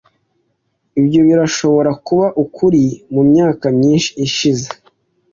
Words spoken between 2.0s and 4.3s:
kuba ukuri mumyaka myinshi